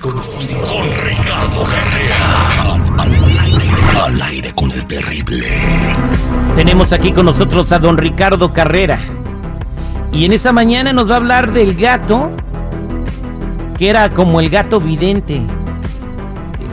desconocido. 0.00 0.66
Con 0.66 0.86
Ricardo 1.04 1.64
Carrera. 1.64 2.74
Al, 2.98 3.10
aire, 3.38 3.64
al 4.02 4.22
aire 4.22 4.52
con 4.54 4.70
el 4.70 4.86
terrible. 4.86 5.46
Tenemos 6.56 6.92
aquí 6.92 7.12
con 7.12 7.26
nosotros 7.26 7.70
a 7.72 7.78
don 7.78 7.98
Ricardo 7.98 8.52
Carrera. 8.52 8.98
Y 10.12 10.24
en 10.24 10.32
esta 10.32 10.52
mañana 10.52 10.92
nos 10.92 11.08
va 11.10 11.14
a 11.14 11.16
hablar 11.18 11.52
del 11.52 11.76
gato, 11.76 12.30
que 13.78 13.90
era 13.90 14.10
como 14.10 14.40
el 14.40 14.48
gato 14.48 14.80
vidente. 14.80 15.42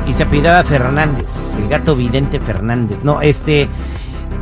Y 0.08 0.14
se 0.14 0.24
apellidaba 0.24 0.64
Fernández. 0.64 1.28
El 1.58 1.68
gato 1.68 1.96
vidente 1.96 2.40
Fernández. 2.40 3.00
No, 3.04 3.22
este. 3.22 3.68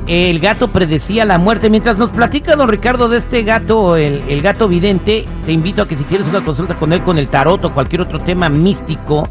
El 0.08 0.40
gato 0.40 0.68
predecía 0.68 1.26
la 1.26 1.40
muerte. 1.40 1.70
Mientras 1.70 1.98
nos 1.98 2.12
platica 2.12 2.56
don 2.56 2.70
Ricardo 2.70 3.10
de 3.10 3.18
este 3.18 3.44
gato, 3.44 3.98
el, 3.98 4.24
el 4.28 4.42
gato 4.42 4.68
vidente, 4.68 5.26
te 5.46 5.52
invito 5.52 5.82
a 5.82 5.88
que 5.88 5.98
si 5.98 6.04
quieres 6.04 6.28
una 6.28 6.46
consulta 6.46 6.78
con 6.78 6.94
él 6.94 7.02
con 7.04 7.18
el 7.18 7.28
tarot 7.28 7.66
o 7.66 7.74
cualquier 7.74 8.02
otro 8.02 8.20
tema 8.20 8.48
místico 8.50 9.28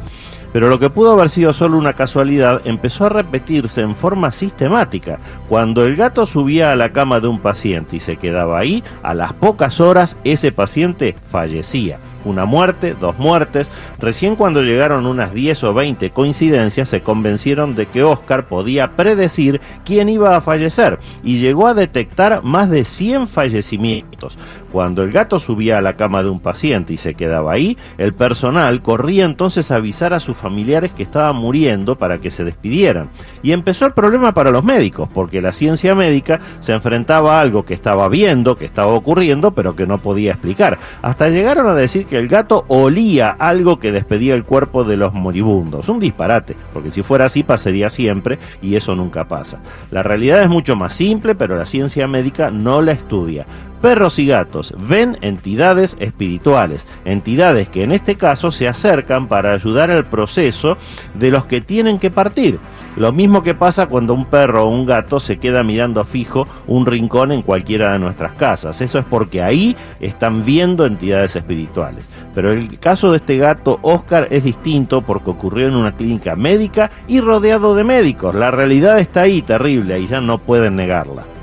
Pero 0.53 0.69
lo 0.69 0.81
que 0.81 0.91
pudo 0.91 1.13
haber 1.13 1.29
sido 1.29 1.53
solo 1.53 1.79
una 1.79 1.93
casualidad 1.93 2.63
empezó 2.65 3.07
a 3.07 3.11
repetirse 3.11 3.83
en 3.83 3.95
forma 3.95 4.33
sistemática. 4.33 5.21
Cuando 5.49 5.85
el 5.85 5.95
gato 5.95 6.27
subía 6.27 6.73
a 6.73 6.77
la 6.77 6.93
cama 6.93 7.21
de 7.21 7.29
un 7.29 7.39
paciente 7.39 7.97
y 7.97 8.01
se 8.01 8.17
quedaba 8.17 8.59
ahí, 8.59 8.83
a 9.05 9.15
las 9.15 9.35
pocas 9.35 9.81
horas 9.81 10.17
ese 10.25 10.51
paciente 10.51 11.15
fallecía 11.31 12.01
una 12.27 12.45
muerte, 12.45 12.95
dos 12.99 13.19
muertes. 13.19 13.71
Recién 13.99 14.37
cuando 14.37 14.63
llegaron 14.63 15.07
unas 15.07 15.33
10 15.33 15.65
o 15.65 15.75
20 15.75 16.11
coincidencias 16.11 16.89
se 16.89 17.01
convencieron 17.03 17.75
de 17.75 17.87
que 17.87 18.03
Oscar 18.03 18.49
podía 18.49 18.97
predecir 18.97 19.61
quién 19.85 20.09
iba 20.09 20.37
a 20.37 20.41
fallecer 20.41 20.99
y 21.23 21.39
llegó 21.39 21.67
a 21.67 21.75
detectar 21.75 22.43
más 22.43 22.69
de 22.69 22.85
100 22.85 23.29
fallecimientos. 23.29 24.37
Cuando 24.73 25.03
el 25.03 25.13
gato 25.13 25.41
subía 25.41 25.79
a 25.79 25.81
la 25.81 25.97
cama 25.97 26.23
de 26.23 26.29
un 26.29 26.41
paciente 26.41 26.93
y 26.93 26.99
se 26.99 27.15
quedaba 27.15 27.53
ahí, 27.53 27.79
el 27.97 28.13
personal 28.13 28.83
corría 28.83 29.25
entonces 29.25 29.71
a 29.71 29.77
avisar 29.77 30.13
a 30.13 30.21
sus 30.21 30.37
familiares 30.37 30.93
que 30.93 31.05
estaba 31.05 31.33
muriendo 31.33 31.97
para 31.97 32.21
que 32.21 32.31
se 32.31 32.45
despidieran. 32.45 33.09
Y 33.43 33.53
empezó 33.53 33.87
el 33.87 33.93
problema 33.93 34.35
para 34.35 34.51
los 34.51 34.65
médicos, 34.65 35.09
porque 35.15 35.41
la 35.41 35.53
ciencia 35.53 35.95
médica 35.95 36.41
se 36.61 36.75
enfrentaba 36.75 37.39
a 37.39 37.41
algo 37.41 37.65
que 37.65 37.73
estaba 37.73 38.09
viendo, 38.09 38.57
que 38.57 38.67
estaba 38.67 38.93
ocurriendo, 38.93 39.53
pero 39.53 39.75
que 39.75 39.87
no 39.87 39.99
podía 39.99 40.33
explicar. 40.33 40.79
Hasta 41.01 41.29
llegaron 41.29 41.67
a 41.69 41.75
decir 41.75 42.05
que 42.05 42.16
el 42.19 42.29
gato 42.29 42.65
olía 42.69 43.31
algo 43.31 43.79
que 43.79 43.93
despedía 43.93 44.35
el 44.35 44.45
cuerpo 44.45 44.85
de 44.85 44.97
los 44.97 45.13
moribundos. 45.13 45.89
Un 45.89 46.01
disparate, 46.01 46.57
porque 46.73 46.91
si 46.91 47.03
fuera 47.03 47.27
así 47.27 47.43
pasaría 47.43 47.91
siempre 47.91 48.39
y 48.63 48.77
eso 48.77 48.95
nunca 48.95 49.29
pasa. 49.29 49.61
La 49.91 50.03
realidad 50.03 50.43
es 50.43 50.49
mucho 50.49 50.77
más 50.77 50.95
simple, 50.95 51.35
pero 51.35 51.57
la 51.57 51.67
ciencia 51.67 52.07
médica 52.07 52.51
no 52.51 52.83
la 52.83 52.93
estudia. 52.93 53.47
Perros 53.81 54.19
y 54.19 54.27
gatos 54.27 54.75
ven 54.79 55.19
entidades 55.21 55.97
espirituales, 56.01 56.87
entidades 57.05 57.69
que 57.69 57.83
en 57.83 57.93
este 57.93 58.17
caso 58.17 58.51
se 58.51 58.69
acercan 58.69 59.29
para 59.29 59.53
ayudar 59.53 59.91
al 59.91 60.07
proceso 60.07 60.79
de 61.15 61.31
los 61.31 61.45
que 61.45 61.61
tienen 61.61 61.99
que 61.99 62.11
partir. 62.11 62.59
Lo 62.97 63.13
mismo 63.13 63.43
que 63.43 63.55
pasa 63.55 63.89
cuando 63.89 64.15
un 64.15 64.25
perro 64.25 64.65
o 64.65 64.71
un 64.71 64.87
gato 64.87 65.21
se 65.21 65.37
queda 65.37 65.63
mirando 65.63 66.03
fijo 66.07 66.49
un 66.67 66.87
rincón 66.87 67.31
en 67.31 67.43
cualquiera 67.43 67.93
de 67.93 67.99
nuestras 67.99 68.33
casas. 68.33 68.81
Eso 68.81 68.99
es 68.99 69.05
porque 69.05 69.43
ahí 69.43 69.77
están 70.01 70.47
viendo 70.47 70.87
entidades 70.87 71.37
espirituales. 71.37 72.09
Pero 72.35 72.53
el 72.53 72.79
caso 72.79 73.11
de 73.11 73.19
este 73.19 73.37
gato 73.37 73.79
Oscar 73.83 74.29
es 74.31 74.45
distinto 74.45 75.03
porque 75.03 75.29
ocurrió 75.29 75.69
en 75.69 75.77
una 75.77 75.93
clínica 75.93 76.37
médica 76.37 76.91
y 77.07 77.21
rodeado 77.21 77.75
de 77.75 77.85
médicos. 77.85 78.35
La 78.35 78.51
realidad 78.51 78.99
está 78.99 79.23
ahí, 79.23 79.43
terrible, 79.43 80.01
y 80.01 80.07
ya 80.07 80.23
no 80.23 80.39
pueden 80.39 80.77
negarla. 80.77 81.36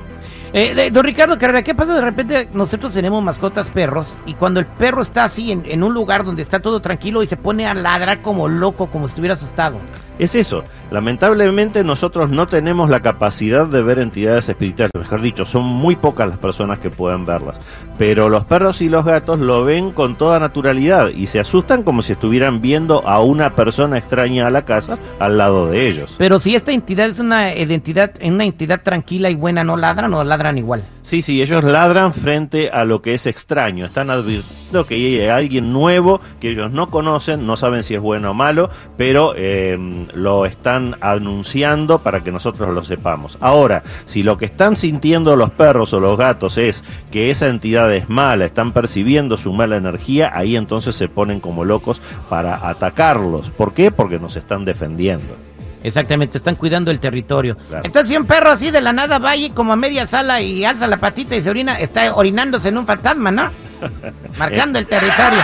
Eh, 0.56 0.92
don 0.92 1.04
Ricardo 1.04 1.40
Carrera, 1.40 1.64
¿qué 1.64 1.74
pasa 1.74 1.96
de 1.96 2.02
repente? 2.02 2.48
Nosotros 2.54 2.94
tenemos 2.94 3.24
mascotas 3.24 3.70
perros 3.70 4.16
y 4.28 4.36
cuando 4.36 4.60
el 4.60 4.68
perro 4.68 5.02
está 5.02 5.24
así 5.24 5.52
en, 5.52 5.64
en 5.66 5.82
un 5.82 5.96
lugar 5.96 6.24
donde 6.24 6.44
está 6.44 6.60
todo 6.60 6.80
tranquilo 6.80 7.24
y 7.24 7.28
se 7.28 7.38
pone 7.38 7.66
a 7.66 7.74
ladrar 7.74 8.22
como 8.22 8.48
loco, 8.48 8.86
como 8.86 9.08
si 9.08 9.14
estuviera 9.14 9.34
asustado. 9.34 9.80
Es 10.20 10.36
eso, 10.36 10.64
lamentablemente 10.92 11.84
nosotros 11.84 12.30
no 12.30 12.48
tenemos 12.48 12.90
la 12.90 13.02
capacidad 13.02 13.66
de 13.66 13.82
ver 13.82 13.98
entidades 13.98 14.48
espirituales, 14.48 14.92
mejor 14.94 15.22
dicho, 15.22 15.44
son 15.44 15.64
muy 15.64 15.96
pocas 15.96 16.28
las 16.28 16.38
personas 16.38 16.78
que 16.78 16.92
pueden 16.92 17.26
verlas, 17.26 17.60
pero 17.98 18.30
los 18.30 18.46
perros 18.46 18.82
y 18.82 18.90
los 18.90 19.06
gatos 19.06 19.40
lo 19.40 19.64
ven 19.64 19.92
con 19.92 20.16
toda 20.16 20.40
naturalidad 20.40 21.10
y 21.10 21.26
se 21.26 21.40
asustan 21.40 21.82
como 21.82 22.04
si 22.04 22.14
estuvieran 22.14 22.62
viendo 22.62 23.08
a 23.08 23.22
una 23.22 23.56
persona 23.56 23.98
extraña 23.98 24.46
a 24.46 24.52
la 24.52 24.66
casa 24.66 25.00
al 25.20 25.40
lado 25.40 25.72
de 25.72 25.88
ellos. 25.88 26.14
Pero 26.20 26.40
si 26.40 26.56
esta 26.56 26.72
entidad 26.72 27.10
es 27.10 27.18
una 27.18 27.56
identidad, 27.56 28.12
una 28.24 28.46
entidad 28.46 28.84
tranquila 28.84 29.32
y 29.32 29.36
buena, 29.36 29.64
¿no 29.64 29.78
ladran 29.78 30.14
o 30.14 30.24
ladran 30.24 30.60
igual? 30.60 30.86
Sí, 31.02 31.24
sí, 31.24 31.42
ellos 31.42 31.64
ladran 31.64 32.14
frente 32.14 32.70
a 32.70 32.86
lo 32.86 33.02
que 33.02 33.16
es 33.16 33.26
extraño, 33.26 33.86
están 33.86 34.12
advirtiendo 34.12 34.63
que 34.86 34.96
hay 34.96 35.28
alguien 35.28 35.72
nuevo 35.72 36.20
que 36.40 36.50
ellos 36.50 36.72
no 36.72 36.90
conocen, 36.90 37.46
no 37.46 37.58
saben 37.58 37.84
si 37.84 37.96
es 37.96 38.02
bueno 38.02 38.32
o 38.32 38.34
malo, 38.34 38.70
pero 38.98 39.34
eh, 39.38 39.78
lo 40.14 40.46
están 40.46 40.98
anunciando 41.02 42.00
para 42.00 42.24
que 42.24 42.32
nosotros 42.32 42.74
lo 42.74 42.84
sepamos. 42.84 43.38
Ahora, 43.40 43.84
si 44.06 44.24
lo 44.24 44.38
que 44.38 44.46
están 44.46 44.76
sintiendo 44.76 45.36
los 45.36 45.52
perros 45.52 45.94
o 45.94 46.00
los 46.00 46.18
gatos 46.18 46.58
es 46.58 46.84
que 47.12 47.30
esa 47.30 47.48
entidad 47.48 47.94
es 47.94 48.10
mala, 48.10 48.46
están 48.46 48.72
percibiendo 48.72 49.38
su 49.38 49.54
mala 49.54 49.78
energía, 49.78 50.32
ahí 50.34 50.56
entonces 50.56 50.96
se 50.96 51.08
ponen 51.08 51.40
como 51.40 51.66
locos 51.66 52.02
para 52.30 52.68
atacarlos. 52.68 53.50
¿Por 53.52 53.74
qué? 53.74 53.92
Porque 53.92 54.20
nos 54.20 54.36
están 54.36 54.66
defendiendo. 54.66 55.36
Exactamente, 55.84 56.38
están 56.38 56.56
cuidando 56.56 56.92
el 56.92 57.00
territorio. 57.00 57.58
Claro. 57.68 57.86
Entonces, 57.86 58.10
si 58.10 58.18
un 58.18 58.26
perro 58.26 58.52
así 58.52 58.72
de 58.72 58.80
la 58.80 58.94
nada 58.94 59.20
va 59.20 59.32
ahí 59.32 59.50
como 59.50 59.74
a 59.74 59.76
media 59.76 60.08
sala 60.08 60.42
y 60.42 60.64
alza 60.64 60.88
la 60.88 60.98
patita 60.98 61.36
y 61.36 61.42
se 61.42 61.50
orina, 61.50 61.76
está 61.76 62.16
orinándose 62.16 62.70
en 62.70 62.78
un 62.78 62.88
fantasma, 62.88 63.32
¿no? 63.32 63.52
Marcando 64.38 64.80
el 64.80 64.88
territorio. 64.88 65.40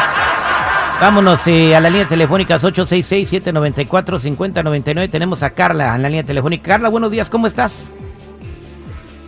Vámonos 1.02 1.46
eh, 1.48 1.76
a 1.76 1.80
la 1.80 1.90
línea 1.90 2.08
telefónica 2.08 2.58
866-794-5099. 2.59 5.09
Tenemos 5.09 5.44
a 5.44 5.52
Carla 5.52 5.96
en 5.96 6.02
la 6.02 6.09
línea 6.09 6.24
telefónica. 6.24 6.72
Carla, 6.72 6.90
buenos 6.90 7.12
días, 7.12 7.30
¿cómo 7.30 7.47
estás? 7.47 7.88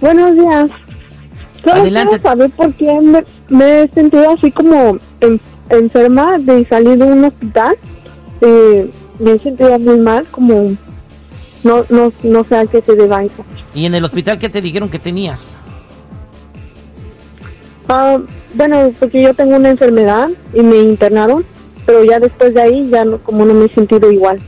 Buenos 0.01 0.33
días. 0.35 0.69
Solo 1.63 1.81
Adelante. 1.81 2.17
quiero 2.17 2.23
saber 2.29 2.49
por 2.51 2.73
qué 2.73 2.91
me, 3.01 3.23
me 3.49 3.83
he 3.83 3.87
sentido 3.89 4.31
así 4.31 4.51
como 4.51 4.97
en- 5.21 5.39
enferma 5.69 6.37
de 6.39 6.65
salir 6.67 6.97
de 6.97 7.05
un 7.05 7.23
hospital. 7.25 7.75
Eh, 8.41 8.91
me 9.19 9.33
he 9.33 9.39
sentido 9.39 9.77
muy 9.79 9.99
mal, 9.99 10.25
como 10.31 10.75
no, 11.63 11.85
no, 11.89 12.11
no 12.23 12.43
sé 12.45 12.57
a 12.57 12.65
qué 12.65 12.81
se 12.81 12.95
deba 12.95 13.23
eso. 13.23 13.45
¿Y 13.75 13.85
en 13.85 13.93
el 13.93 14.03
hospital 14.03 14.39
qué 14.39 14.49
te 14.49 14.61
dijeron 14.61 14.89
que 14.89 14.97
tenías? 14.99 15.55
Ah, 17.93 18.17
bueno, 18.53 18.93
porque 18.99 19.21
yo 19.21 19.33
tengo 19.33 19.57
una 19.57 19.69
enfermedad 19.69 20.29
y 20.53 20.61
me 20.63 20.77
internaron, 20.77 21.45
pero 21.85 22.05
ya 22.05 22.19
después 22.19 22.53
de 22.53 22.61
ahí 22.61 22.89
ya 22.89 23.03
no, 23.03 23.21
como 23.21 23.43
no 23.45 23.53
me 23.53 23.65
he 23.65 23.73
sentido 23.73 24.09
igual. 24.09 24.39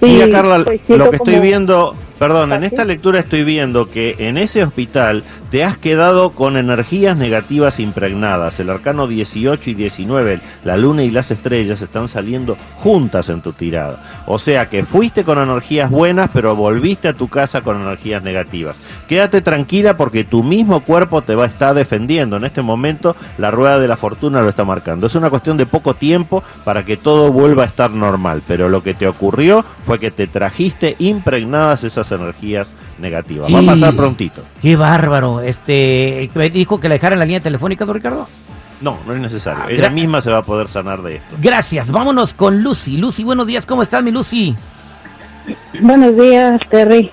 Y, 0.00 0.06
Mira, 0.06 0.28
Carla, 0.28 0.64
pues, 0.64 0.80
lo 0.88 1.10
que 1.10 1.16
estoy 1.16 1.34
como- 1.34 1.42
viendo, 1.42 1.94
perdón, 2.22 2.52
en 2.52 2.62
esta 2.62 2.84
lectura 2.84 3.18
estoy 3.18 3.42
viendo 3.42 3.90
que 3.90 4.14
en 4.20 4.38
ese 4.38 4.62
hospital 4.62 5.24
te 5.50 5.64
has 5.64 5.76
quedado 5.76 6.30
con 6.30 6.56
energías 6.56 7.16
negativas 7.16 7.80
impregnadas. 7.80 8.60
El 8.60 8.70
arcano 8.70 9.08
18 9.08 9.70
y 9.70 9.74
19, 9.74 10.38
la 10.62 10.76
luna 10.76 11.02
y 11.02 11.10
las 11.10 11.32
estrellas 11.32 11.82
están 11.82 12.06
saliendo 12.06 12.56
juntas 12.76 13.28
en 13.28 13.42
tu 13.42 13.52
tirada. 13.52 14.22
O 14.26 14.38
sea 14.38 14.70
que 14.70 14.84
fuiste 14.84 15.24
con 15.24 15.40
energías 15.40 15.90
buenas, 15.90 16.30
pero 16.32 16.54
volviste 16.54 17.08
a 17.08 17.12
tu 17.12 17.26
casa 17.26 17.62
con 17.62 17.82
energías 17.82 18.22
negativas. 18.22 18.78
Quédate 19.08 19.40
tranquila 19.40 19.96
porque 19.96 20.22
tu 20.22 20.44
mismo 20.44 20.84
cuerpo 20.84 21.22
te 21.22 21.34
va 21.34 21.42
a 21.42 21.48
estar 21.48 21.74
defendiendo. 21.74 22.36
En 22.36 22.44
este 22.44 22.62
momento 22.62 23.16
la 23.36 23.50
rueda 23.50 23.80
de 23.80 23.88
la 23.88 23.96
fortuna 23.96 24.42
lo 24.42 24.48
está 24.48 24.64
marcando. 24.64 25.08
Es 25.08 25.16
una 25.16 25.28
cuestión 25.28 25.56
de 25.56 25.66
poco 25.66 25.94
tiempo 25.94 26.44
para 26.64 26.84
que 26.84 26.96
todo 26.96 27.32
vuelva 27.32 27.64
a 27.64 27.66
estar 27.66 27.90
normal. 27.90 28.44
Pero 28.46 28.68
lo 28.68 28.80
que 28.84 28.94
te 28.94 29.08
ocurrió 29.08 29.64
fue 29.82 29.98
que 29.98 30.12
te 30.12 30.28
trajiste 30.28 30.94
impregnadas 31.00 31.82
esas 31.82 32.11
energías 32.12 32.72
negativas. 32.98 33.52
Va 33.52 33.60
a 33.60 33.66
pasar 33.66 33.94
prontito. 33.94 34.42
Qué 34.60 34.76
bárbaro. 34.76 35.40
Este, 35.40 36.30
¿me 36.34 36.50
dijo 36.50 36.78
que 36.80 36.88
la 36.88 36.94
dejara 36.94 37.14
en 37.14 37.18
la 37.20 37.24
línea 37.24 37.40
telefónica, 37.40 37.84
don 37.84 37.94
Ricardo? 37.94 38.28
No, 38.80 38.98
no 39.06 39.14
es 39.14 39.20
necesario. 39.20 39.62
Ah, 39.64 39.70
Ella 39.70 39.90
misma 39.90 40.20
se 40.20 40.30
va 40.30 40.38
a 40.38 40.42
poder 40.42 40.68
sanar 40.68 41.02
de 41.02 41.16
esto. 41.16 41.36
Gracias. 41.40 41.90
Vámonos 41.90 42.34
con 42.34 42.62
Lucy. 42.62 42.96
Lucy, 42.96 43.22
buenos 43.22 43.46
días. 43.46 43.64
¿Cómo 43.64 43.82
estás, 43.82 44.02
mi 44.02 44.10
Lucy? 44.10 44.54
Buenos 45.80 46.16
días, 46.16 46.60
Terry. 46.68 47.10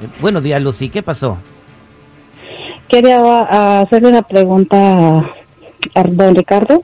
Eh, 0.00 0.08
buenos 0.20 0.42
días, 0.42 0.60
Lucy. 0.60 0.88
¿Qué 0.88 1.02
pasó? 1.02 1.38
Quería 2.88 3.20
ah, 3.20 3.80
hacerle 3.80 4.08
una 4.08 4.22
pregunta 4.22 4.76
a, 5.94 6.02
don 6.02 6.34
Ricardo. 6.34 6.82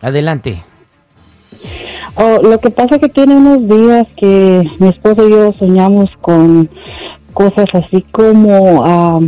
Adelante. 0.00 0.64
Oh, 2.14 2.40
lo 2.42 2.58
que 2.60 2.70
pasa 2.70 2.98
que 2.98 3.08
tiene 3.08 3.34
unos 3.34 3.68
días 3.68 4.06
que 4.16 4.62
mi 4.78 4.88
esposo 4.88 5.26
y 5.26 5.30
yo 5.30 5.52
soñamos 5.58 6.10
con 6.20 6.68
cosas 7.50 7.66
así 7.84 8.04
como 8.12 8.84
ah, 8.84 9.20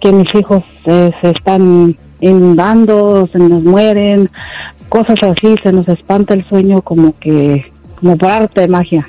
que 0.00 0.12
mis 0.12 0.34
hijos 0.34 0.62
eh, 0.86 1.10
se 1.20 1.30
están 1.30 1.96
inundando, 2.20 3.28
se 3.30 3.38
nos 3.38 3.62
mueren, 3.62 4.28
cosas 4.88 5.16
así, 5.22 5.54
se 5.62 5.72
nos 5.72 5.86
espanta 5.88 6.34
el 6.34 6.46
sueño 6.48 6.82
como 6.82 7.16
que, 7.18 7.64
como 8.00 8.16
por 8.16 8.28
arte 8.28 8.62
de 8.62 8.68
magia. 8.68 9.08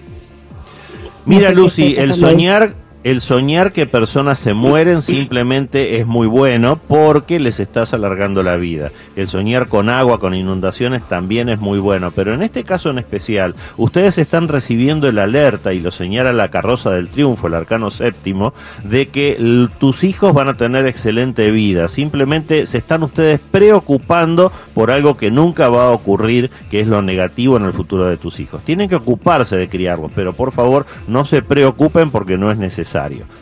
Mira, 1.26 1.50
No 1.52 1.70
sé 1.70 1.82
qué 1.82 1.90
Lucy, 1.90 1.96
el 1.98 2.14
soñar, 2.14 2.76
el 3.06 3.22
soñar 3.22 3.72
que 3.72 3.86
personas 3.86 4.40
se 4.40 4.56
mueren 4.56 5.04
simplemente 5.04 6.00
es 6.00 6.08
muy 6.08 6.26
bueno 6.26 6.80
porque 6.88 7.40
les 7.40 7.60
estás 7.60 7.94
alargando 7.94 8.42
la 8.42 8.56
vida. 8.56 8.92
El 9.16 9.28
soñar 9.28 9.68
con 9.68 9.90
agua, 9.90 10.20
con 10.20 10.34
inundaciones 10.34 11.08
también 11.08 11.48
es 11.50 11.60
muy 11.60 11.78
bueno, 11.78 12.14
pero 12.16 12.34
en 12.34 12.42
este 12.42 12.64
caso 12.64 12.90
en 12.90 12.98
especial, 12.98 13.54
ustedes 13.78 14.18
están 14.18 14.48
recibiendo 14.48 15.08
el 15.08 15.20
alerta 15.20 15.72
y 15.72 15.82
lo 15.82 15.92
señala 15.92 16.34
la 16.34 16.50
carroza 16.50 16.90
del 16.90 17.10
triunfo, 17.10 17.46
el 17.46 17.54
arcano 17.54 17.92
séptimo, 17.92 18.56
de 18.84 19.10
que 19.10 19.68
tus 19.78 20.04
hijos 20.04 20.34
van 20.34 20.50
a 20.50 20.58
tener 20.58 20.88
excelente 20.88 21.52
vida. 21.52 21.88
Simplemente 21.90 22.66
se 22.66 22.80
están 22.80 23.04
ustedes 23.04 23.40
preocupando 23.40 24.52
por 24.74 24.90
algo 24.90 25.16
que 25.16 25.30
nunca 25.30 25.70
va 25.70 25.90
a 25.90 25.92
ocurrir, 25.92 26.50
que 26.72 26.80
es 26.80 26.88
lo 26.88 27.04
negativo 27.04 27.58
en 27.58 27.66
el 27.66 27.74
futuro 27.74 28.08
de 28.08 28.18
tus 28.18 28.40
hijos. 28.40 28.64
Tienen 28.64 28.90
que 28.90 28.96
ocuparse 28.96 29.58
de 29.58 29.70
criarlos, 29.70 30.12
pero 30.16 30.34
por 30.34 30.52
favor 30.52 30.88
no 31.08 31.24
se 31.24 31.44
preocupen 31.44 32.10
porque 32.10 32.40
no 32.40 32.50
es 32.50 32.58
necesario. 32.58 32.95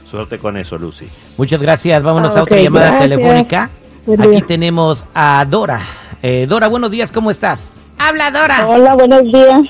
Suerte 0.06 0.38
con 0.40 0.58
eso, 0.58 0.78
Lucy. 0.78 1.08
Muchas 1.38 1.62
gracias. 1.62 2.02
Vámonos 2.04 2.36
Ah, 2.36 2.40
a 2.40 2.44
otra 2.44 2.58
llamada 2.58 2.88
gracias. 2.92 3.10
telefónica. 3.10 3.70
Buen 4.06 4.22
Aquí 4.22 4.30
día. 4.32 4.46
tenemos 4.46 5.06
a 5.14 5.46
Dora. 5.50 5.82
Eh, 6.22 6.46
Dora, 6.48 6.68
buenos 6.68 6.92
días. 6.92 7.12
¿Cómo 7.12 7.32
estás? 7.32 7.78
Habla, 7.98 8.32
Dora. 8.32 8.68
Hola, 8.68 8.96
buenos 8.96 9.24
días. 9.24 9.62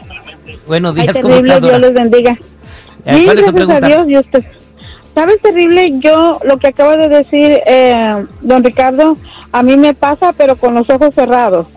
Buenos 0.67 0.95
Ay, 0.95 1.01
días. 1.03 1.15
¿Cómo 1.21 1.27
terrible, 1.29 1.53
estás, 1.53 1.61
Dora? 1.61 1.77
Dios 1.79 1.81
les 1.91 1.93
bendiga. 1.93 2.31
Eh, 3.05 3.13
Bien, 3.13 3.25
¿Cuál 3.25 3.39
es 3.39 3.45
tu 3.45 3.51
gracias 3.53 3.83
a? 3.83 3.87
Dios, 3.87 4.07
Dios 4.07 4.25
te- 4.31 4.51
¿Sabes, 5.13 5.41
terrible? 5.41 5.85
Yo, 5.99 6.39
lo 6.43 6.57
que 6.57 6.67
acaba 6.69 6.95
de 6.97 7.07
decir 7.09 7.59
eh, 7.67 8.25
don 8.41 8.63
Ricardo, 8.63 9.17
a 9.51 9.61
mí 9.61 9.77
me 9.77 9.93
pasa, 9.93 10.33
pero 10.33 10.55
con 10.55 10.73
los 10.73 10.89
ojos 10.89 11.13
cerrados. 11.13 11.67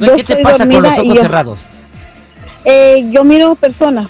yo 0.00 0.16
¿Qué 0.16 0.24
te 0.24 0.36
pasa 0.36 0.66
con 0.68 0.82
los 0.82 0.98
ojos 0.98 1.14
yo- 1.14 1.22
cerrados? 1.22 1.64
Eh, 2.64 3.08
yo 3.12 3.22
miro 3.24 3.54
personas. 3.54 4.08